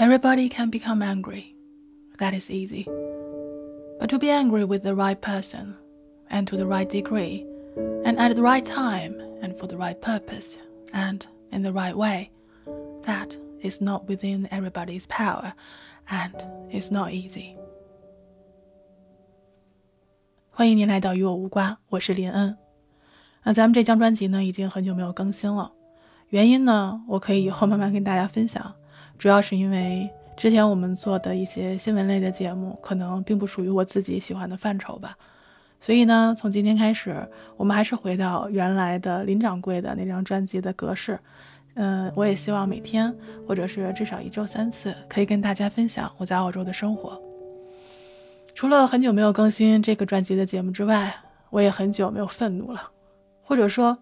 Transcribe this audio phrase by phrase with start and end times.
[0.00, 1.54] Everybody can become angry.
[2.18, 2.86] That is easy.
[3.98, 5.74] But to be angry with the right person,
[6.30, 7.46] and to the right degree,
[8.04, 10.58] and at the right time, and for the right purpose,
[10.92, 12.30] and in the right way,
[13.02, 15.54] that is not within everybody's power,
[16.10, 16.34] and
[16.70, 17.56] is not easy.
[20.50, 22.56] 欢迎您来到与我无关，我是林恩。
[23.44, 25.72] 那咱们这张专辑呢，已经很久没有更新了，
[26.28, 28.74] 原因呢，我可以以后慢慢跟大家分享。
[29.21, 35.15] 主要是因为之前我们做的一些新闻类的节目，可能并不属于我自己喜欢的范畴吧。
[35.79, 37.15] 所以呢，从今天开始，
[37.55, 41.19] 我们还是回到原来的林掌柜的那张专辑的格式。
[41.75, 43.15] 嗯，我也希望每天，
[43.47, 47.21] 或者是至少一周三次，可以跟大家分享我在澳洲的生活。
[48.55, 51.15] 除了很久没有更新这个专辑的节目之外，
[51.51, 52.89] 我也很久没有愤怒了，
[53.43, 53.95] 或者说，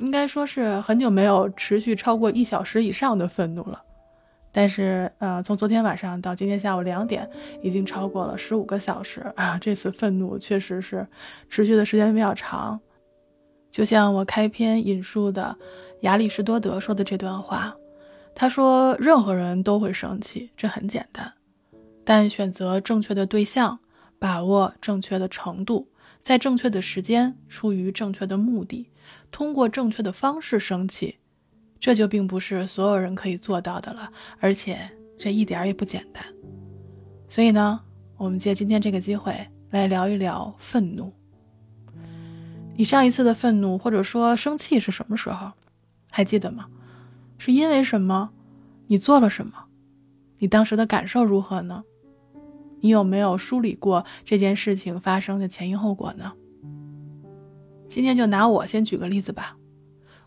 [0.00, 3.84] 应该说是很久没有持续超过一小时以上的愤怒了。
[4.52, 7.28] 但是，呃，从昨天晚上到今天下午两点，
[7.62, 9.56] 已经超过了十五个小时 啊！
[9.60, 11.06] 这次愤怒确实是
[11.48, 12.80] 持续的时间比较长。
[13.70, 15.56] 就像我开篇引述的
[16.00, 17.76] 亚里士多德说的这段话，
[18.34, 21.32] 他说：“任何人都会生气，这很简单，
[22.04, 23.78] 但选择正确的对象，
[24.18, 28.90] 把握正确的程度，在正确的时间，出于正确的目的，
[29.30, 31.18] 通过正确的方式生气。”
[31.80, 34.78] 这就并不是所有人可以做到的了，而且
[35.18, 36.22] 这一点也不简单。
[37.26, 37.80] 所以呢，
[38.18, 39.34] 我们借今天这个机会
[39.70, 41.10] 来聊一聊愤怒。
[42.76, 45.50] 你上一次的愤怒或者说生气是什么时候？
[46.10, 46.66] 还记得吗？
[47.38, 48.30] 是因为什么？
[48.86, 49.52] 你做了什么？
[50.38, 51.82] 你当时的感受如何呢？
[52.80, 56.32] 你有没有梳理过这件事情发生的前因后果呢？
[57.88, 59.56] 今天就拿我先举个例子吧。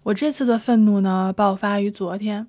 [0.03, 2.47] 我这次的愤怒呢，爆发于昨天，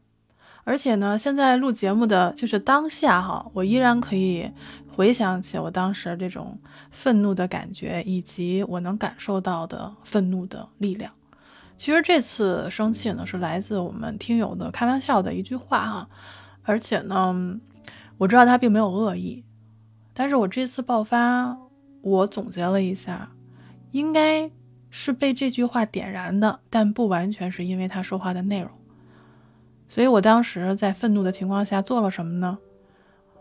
[0.65, 4.51] 而且呢，现在录节目的就是当下哈，我依然可以
[4.89, 6.59] 回想起我当时这种
[6.91, 11.13] 愤怒的感觉，以及我能感受到的愤怒的力量。
[11.77, 16.09] 其实这次生气呢，是来自我们听友的开玩笑的一句话哈，
[16.65, 17.61] 而且呢，
[18.19, 19.45] 我知道他并没有恶意，
[20.13, 21.57] 但是我这次爆发，
[22.03, 23.31] 我总结了一下，
[23.93, 24.51] 应该。
[24.97, 28.71] 是被这句话点燃的，但不完全是因为他说话的内容。
[29.89, 32.57] 所以我当时在愤怒的情况下做了什么呢？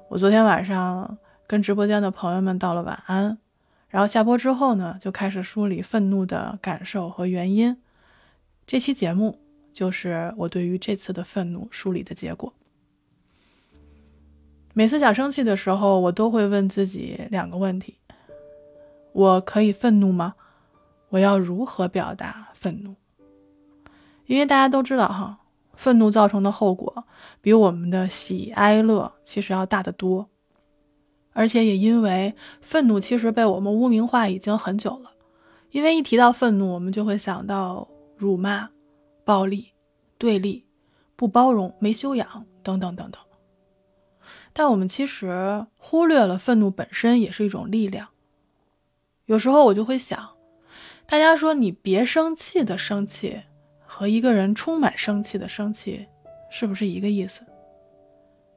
[0.09, 1.15] 我昨天晚上
[1.45, 3.37] 跟直播间的朋友们道了晚安，
[3.87, 7.77] 然后下播之后呢，就开始梳理愤怒的感受和原因。
[8.65, 9.37] 这期节目
[9.71, 12.51] 就是我对于这次的愤怒梳理的结果。
[14.73, 17.99] 每次想生气的时候，我都会问自己两个问题：
[19.11, 20.33] 我可以愤怒吗？
[21.13, 22.95] 我要如何表达愤怒？
[24.25, 25.37] 因为大家都知道，哈，
[25.75, 27.05] 愤怒造成的后果
[27.39, 30.27] 比我们的喜哀乐其实要大得多。
[31.33, 35.11] 而且也因为愤怒其实被我们污名化已经很久了，
[35.69, 37.87] 因为一提到愤怒，我们就会想到
[38.17, 38.71] 辱骂、
[39.23, 39.67] 暴力、
[40.17, 40.65] 对立、
[41.15, 43.21] 不包容、没修养等等等等。
[44.51, 48.07] 但我们其实忽略了愤怒本身也是一种力量。
[49.27, 50.32] 有时候我就会想。
[51.05, 53.41] 大家说你别生气的生气，
[53.85, 56.07] 和一个人充满生气的生气，
[56.49, 57.43] 是不是一个意思？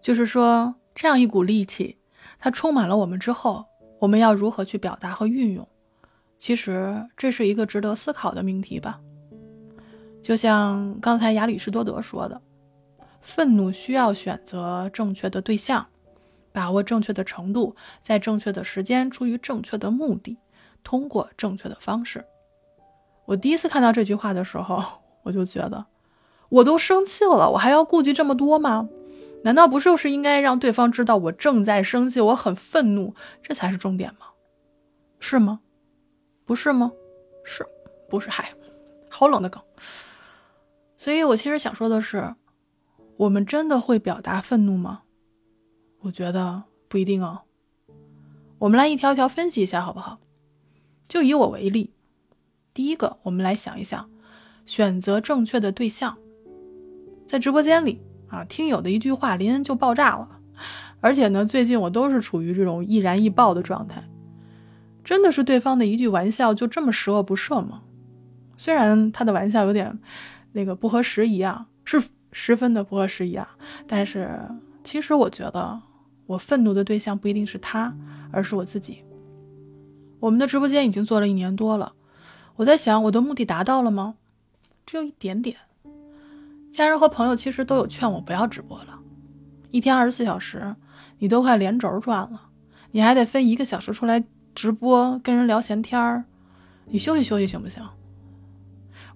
[0.00, 1.98] 就是说，这样一股力气，
[2.38, 3.66] 它充满了我们之后，
[3.98, 5.68] 我们要如何去表达和运用？
[6.38, 9.00] 其实这是一个值得思考的命题吧。
[10.22, 12.40] 就像刚才亚里士多德说的，
[13.20, 15.86] 愤怒需要选择正确的对象，
[16.52, 20.38] 把握正确的程度，在正确的时间，出于正确的目的，
[20.82, 22.24] 通过正确的方式。
[23.26, 24.82] 我第一次看到这句话的时候，
[25.22, 25.86] 我就觉得，
[26.48, 28.88] 我都生气了，我还要顾及这么多吗？
[29.42, 34.26] 难道不就是应该让对方知道我正在生气，我很愤怒，这才是重点吗？
[35.20, 35.60] 是吗？
[36.44, 36.92] 不是吗？
[37.44, 37.66] 是，
[38.08, 38.30] 不是？
[38.30, 38.52] 嗨，
[39.08, 39.62] 好冷的梗。
[40.96, 42.34] 所以我其实想说的是，
[43.16, 45.02] 我们真的会表达愤怒吗？
[46.00, 47.42] 我觉得不一定哦。
[48.58, 50.18] 我们来一条一条分析一下，好不好？
[51.08, 51.92] 就以我为例。
[52.76, 54.10] 第一个，我们来想一想，
[54.66, 56.18] 选择正确的对象。
[57.26, 60.28] 在直播间里啊，听友的一句话，林恩就爆炸了。
[61.00, 64.06] 而且呢，最近我都是处于这种易燃易爆的状态。
[65.02, 67.80] 真的是对方的一句玩笑就这么十恶不赦吗？
[68.58, 69.98] 虽然他的玩笑有点
[70.52, 73.56] 那个不合时宜啊，是十分的不合时宜啊，
[73.86, 74.38] 但是
[74.84, 75.80] 其实我觉得
[76.26, 77.96] 我愤怒的对象不一定是他，
[78.30, 78.98] 而是我自己。
[80.20, 81.94] 我们的直播间已经做了一年多了。
[82.56, 84.14] 我在想，我的目的达到了吗？
[84.86, 85.56] 只有一点点。
[86.72, 88.98] 家人和朋友其实都有劝我不要直播了，
[89.70, 90.74] 一天二十四小时，
[91.18, 92.48] 你都快连轴转了，
[92.92, 94.24] 你还得分一个小时出来
[94.54, 96.24] 直播跟人聊闲天儿，
[96.86, 97.86] 你休息休息行不行？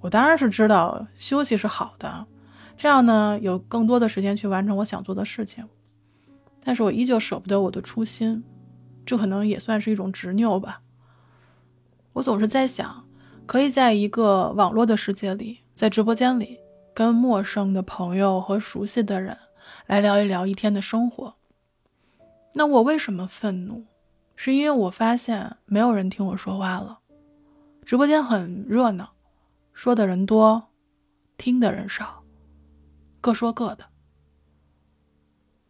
[0.01, 2.27] 我当然是知道休息是好的，
[2.77, 5.67] 这样呢有更多的时间去完成我想做的事情，
[6.63, 8.43] 但是我依旧舍不得我的初心，
[9.07, 10.83] 这可能也算是一种执拗吧。
[12.15, 13.05] 我总是在想，
[13.51, 16.61] 可以在一个网络的世界里，在直播间里。
[16.95, 19.37] 跟陌生的朋友和熟悉的人
[19.89, 21.35] 来聊一聊一天的生活。
[22.55, 23.87] 那我为什么愤怒？
[24.37, 27.01] 是因为我发现没有人听我说话了。
[27.85, 29.15] 直播间很热闹，
[29.73, 30.69] 说的人多，
[31.37, 32.23] 听的人少，
[33.21, 33.87] 各说各的。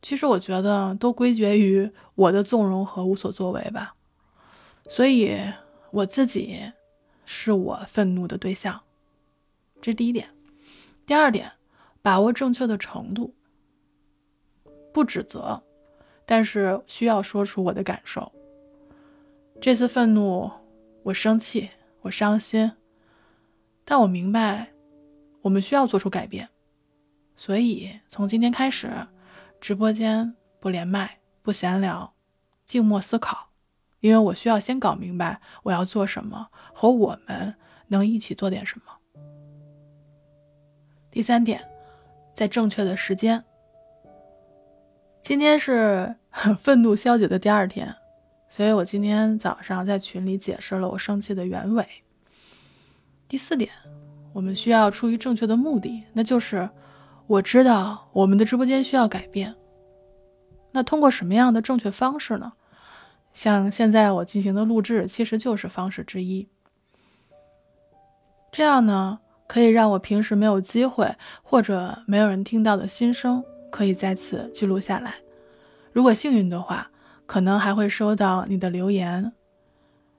[0.02, 3.94] 其实我觉得都归结于我的纵容和无所作为吧。
[4.86, 5.40] 所以
[5.92, 6.72] 我自己
[7.32, 8.82] 是我愤怒的对象。
[9.80, 10.28] 这是第一点。
[11.06, 11.52] 第二点，
[12.02, 13.32] 把握正确的程度，
[14.92, 15.62] 不指责，
[16.26, 18.32] 但是需要说出我的感受。
[19.60, 20.50] 这次愤怒，
[21.04, 22.72] 我生气，我伤心，
[23.84, 24.72] 但我明白，
[25.42, 26.48] 我们需要做出改变。
[27.36, 29.06] 所以从今天开始，
[29.60, 32.12] 直播间不连麦，不闲聊，
[32.66, 33.50] 静默思考，
[34.00, 37.55] 因为我需要先搞明白我要做什么，和我们
[37.88, 38.85] 能一起做点什么。
[41.11, 41.62] 第三点，
[42.35, 43.44] 在正确的时间。
[45.20, 46.17] 今天是
[46.58, 47.94] 愤怒消解的第二天，
[48.49, 51.87] 所以我今天早上在群里解释了我生气的原委。
[53.29, 53.70] 第四点，
[54.32, 56.69] 我们需要出于正确的目的，那就是
[57.26, 59.55] 我知道我们的直播间需要改变。
[60.73, 62.52] 那通过什么样的正确方式呢？
[63.32, 66.48] 像现在我进行的录制，其实就是方式之一。
[68.52, 69.20] 这样呢？
[69.46, 71.12] 可以让我平时没有机会
[71.42, 75.14] 或者没有人听到的心声，可以在此记录下来。
[75.92, 76.88] 如果幸运的话，
[77.26, 79.32] 可能还会收到你的留言，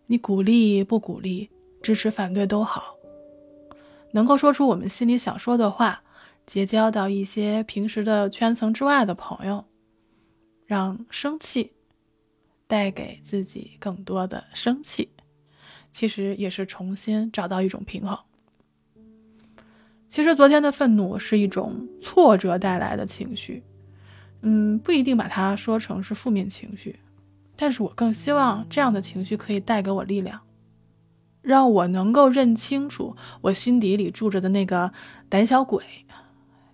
[0.07, 1.49] 你鼓励不鼓励，
[1.81, 2.97] 支持反对都好，
[4.11, 6.03] 能够说出我们心里想说的话，
[6.45, 9.63] 结交到一些平时的圈层之外的朋友，
[10.65, 11.71] 让生气
[12.71, 15.09] 带给自己更多的生气，
[15.91, 18.17] 其实也是重新找到一种平衡。
[20.07, 23.61] 其实昨天的愤怒是一种挫折带来的情绪，
[24.39, 26.97] 嗯，不一定把它说成是负面情绪，
[27.57, 30.39] 但是我更希望这样的情绪可以带给我力量，
[31.41, 34.93] 让我能够认清楚我心底里住着的那个
[35.27, 35.83] 胆小鬼，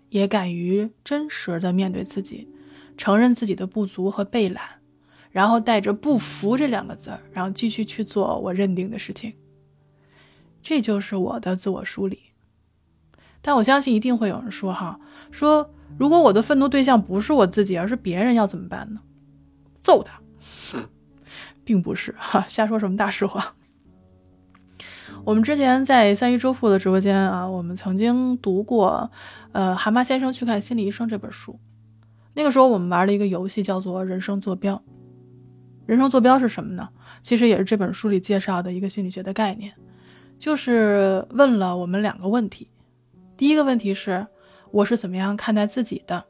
[0.09, 2.47] 也敢于真实的面对自己，
[2.95, 4.76] 承认自己的不足和被懒，
[5.31, 9.33] 然后带着不服这两个字儿，然后继续去做我认定的事情，
[10.61, 12.19] 这就是我的自我梳理。
[13.41, 14.99] 但我相信一定会有人说：“哈，
[15.31, 19.01] 说如果我的愤怒对象不是我自己，而是别人，要怎么办呢？
[19.81, 20.19] 揍他，
[21.63, 23.55] 并不是哈，瞎说什么大实话。
[25.23, 29.11] 我们之前在三鱼周铺的直播间啊，我们曾经读过，
[29.51, 31.59] 呃，《蛤蟆先生去看心理医生》这本书。
[32.33, 34.81] 那个时候我们玩了一个游戏，叫做人生坐标。
[35.87, 36.89] 人生坐标是什么呢？
[37.23, 39.73] 其实也是这本书里介绍的一个心理学的概念，
[40.37, 42.69] 就是问了我们两个问题。
[43.37, 44.27] 第一个问题是，
[44.71, 46.25] 我是怎么样看待自己的，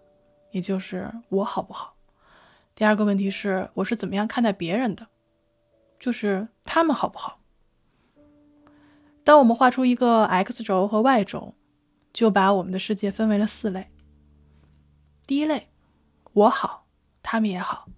[0.52, 1.96] 也就是我好不好？
[2.76, 5.08] 第二个问题是，我是怎么样看待别人的，
[6.00, 7.40] 就是他们好不好？
[9.24, 11.56] 当我们画出一个 x 轴和 y 轴，
[12.14, 13.90] 就把我们的世界分为了四类。
[15.26, 15.70] 第一类，
[16.34, 16.86] 我好，
[17.24, 17.90] 他们也好；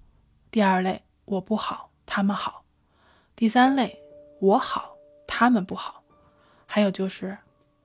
[0.50, 2.66] 第二类，我不好，他们好；
[3.36, 4.00] 第三类，
[4.40, 4.96] 我好，
[5.26, 6.04] 他们不好；
[6.66, 7.38] 还有就是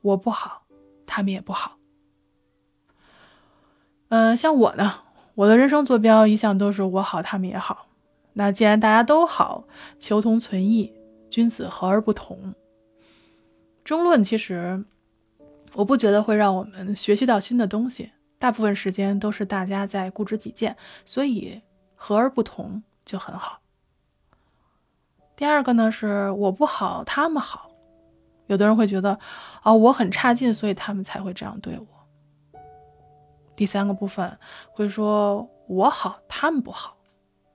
[0.03, 0.63] 我不好。
[1.07, 1.77] 他们也不好，
[4.09, 5.03] 嗯，像我呢，
[5.35, 7.87] 我的人生坐标一向都是我好，他们也好。
[8.33, 9.65] 那既然大家都好，
[10.01, 10.93] 求同存异，
[11.31, 12.55] 君子和而不同。
[13.85, 14.83] 争论其实，
[15.75, 20.75] 我不觉得会让我们学习到新的东西，大部分时间都是大家在固执己见，
[21.05, 21.61] 所以
[21.95, 23.61] 和而不同就很好。
[25.37, 27.71] 第二个呢，是我不好，他们好。
[28.47, 29.19] 有的人会觉得，
[29.63, 32.61] 啊，我很差劲，所以他们才会这样对我。
[33.57, 34.39] 第三个部分
[34.73, 36.97] 会说，我好，他们不好，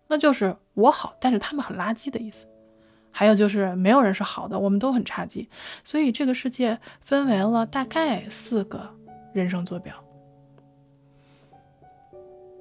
[0.07, 2.47] 那就是我好，但是他们很垃圾的意思。
[3.11, 5.47] 还有就是没有人是好的，我们都很差劲。
[5.83, 8.89] 所以这个世界分为了大概四个
[9.33, 9.93] 人生坐标，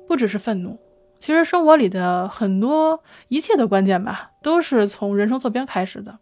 [0.06, 0.78] 不只是愤怒，
[1.18, 6.18] 其实生活里的很多一切的关键吧，都是从人生坐标开始的。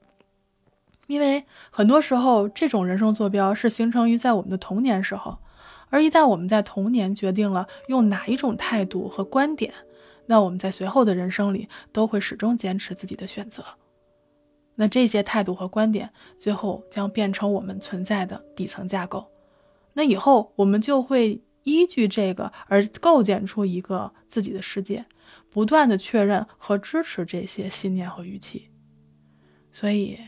[1.06, 5.38] 因为很多时候，这种人生坐标是形成于在我们的童年时候，
[5.88, 9.72] 而一旦我们在童年决定了用哪一种态度和观点，
[10.26, 13.64] 那我们在随后的人生里都会始终坚持自己的选择。
[14.74, 19.30] 那这些态度和观点，最后将变成我们存在的底层架构。
[19.92, 25.04] 那以后我们就会依据这个而构建出一个自己的世界，
[25.50, 28.70] 不断的确认和支持这些信念和预期。
[29.72, 30.18] 所以，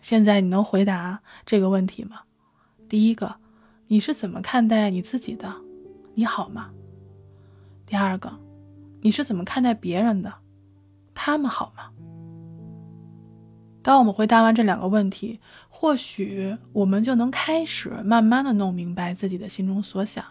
[0.00, 2.22] 现在你能回答这个问题吗？
[2.88, 3.36] 第一个。
[3.88, 5.54] 你是怎么看待你自己的？
[6.14, 6.70] 你好吗？
[7.84, 8.40] 第二个，
[9.02, 10.32] 你是怎么看待别人的？
[11.14, 11.90] 他们好吗？
[13.82, 15.38] 当我们回答完这两个问题，
[15.68, 20.24] 或许我们就能开始慢慢的弄明白自己的心中所想，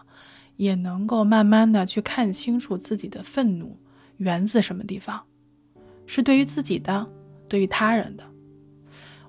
[0.56, 3.78] 也能够慢慢的去看清楚自己的愤怒
[4.18, 5.24] 源自什么地方，
[6.06, 7.06] 是对于自己的，
[7.48, 8.24] 对于他人的。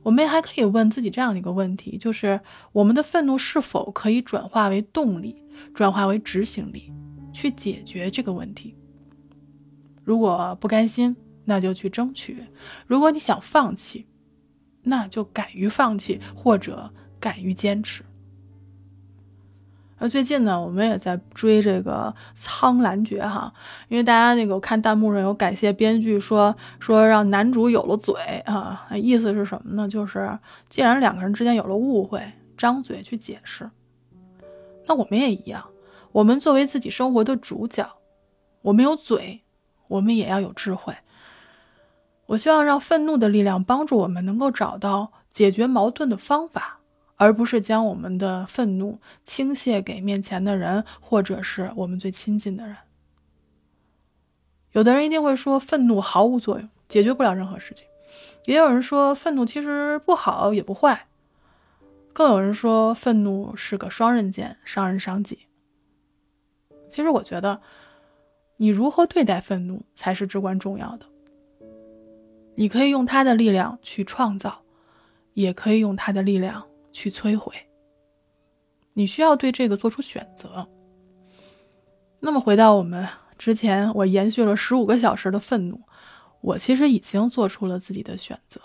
[0.03, 2.39] 我们还可以问自己这样的一个问题：就是
[2.71, 5.35] 我们的愤怒是否可以转化为动力，
[5.73, 6.93] 转化为执行力，
[7.33, 8.75] 去解决这个问题？
[10.03, 11.15] 如果不甘心，
[11.45, 12.35] 那就去争取；
[12.85, 14.05] 如果你想放弃，
[14.83, 18.03] 那就敢于放弃，或者敢于坚持。
[19.97, 23.53] 那最近呢，我们也在追这个《苍兰诀》哈，
[23.87, 28.13] 因为大家那个看弹幕上有感谢编剧说说让男主有了嘴
[28.45, 29.87] 啊，意思是什么呢？
[29.87, 30.37] 就是
[30.67, 32.21] 既然两个人之间有了误会，
[32.57, 33.69] 张嘴去解释。
[34.85, 35.65] 那我们也一样，
[36.11, 37.89] 我们作为自己生活的主角，
[38.61, 39.43] 我们有嘴，
[39.87, 40.93] 我们也要有智慧。
[42.25, 46.79] 我希望让愤怒的力量帮助我们能够找到解决矛盾的方法。
[47.17, 52.75] 而不是将我们的愤怒倾泻给面前的人，或者是我们最亲近的人。
[54.73, 57.85] 有的人一定会说，愤怒毫无作用，解决不了任何事情；
[58.45, 61.07] 也有人说，愤怒其实不好也不坏；
[62.11, 65.39] 更有人说，愤怒是个双刃剑，伤人伤己。
[66.89, 67.61] 其实，我觉得，
[68.57, 71.05] 你如何对待愤怒才是至关重要的。
[72.55, 74.61] 你可以用它的力量去创造，
[75.33, 76.65] 也可以用它的力量。
[76.95, 77.53] 去摧毁。
[78.93, 80.65] 你需要对这个做出选择。
[82.21, 83.05] 那么回到我们
[83.37, 85.81] 之前，我延续了十五个小时的愤怒，
[86.39, 88.61] 我其实已经做出了自己的选择，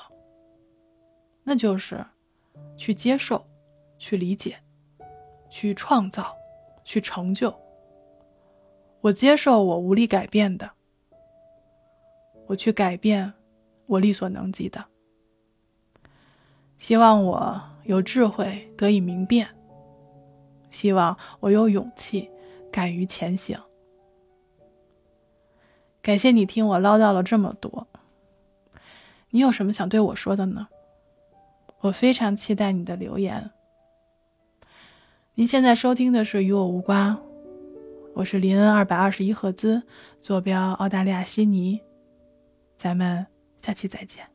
[1.43, 2.07] 那就是
[2.77, 3.45] 去接受、
[3.99, 4.57] 去理解、
[5.51, 6.33] 去创造、
[6.85, 7.53] 去成就。
[9.01, 10.71] 我接受我无力改变的，
[12.47, 13.33] 我去改变
[13.87, 14.85] 我力所能及的。
[16.79, 17.61] 希望我。
[17.91, 19.49] 有智慧得以明辨，
[20.71, 22.31] 希望我有勇气
[22.71, 23.59] 敢于前行。
[26.01, 27.89] 感谢你听我唠叨了这么多，
[29.31, 30.69] 你有什么想对我说的呢？
[31.81, 33.51] 我非常期待你的留言。
[35.35, 37.17] 您现在收听的是《与我无关》，
[38.15, 39.83] 我是林恩二百二十一赫兹，
[40.21, 41.81] 坐标澳大利亚悉尼，
[42.77, 43.27] 咱们
[43.61, 44.30] 下期再见。